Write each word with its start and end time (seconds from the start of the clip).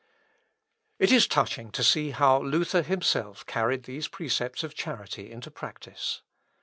It 0.97 1.11
is 1.11 1.27
touching 1.27 1.69
to 1.73 1.83
see 1.83 2.09
how 2.09 2.41
Luther 2.41 2.81
himself 2.81 3.45
carried 3.45 3.83
these 3.83 4.07
precepts 4.07 4.63
of 4.63 4.73
charity 4.73 5.29
into 5.31 5.51
practice. 5.51 6.23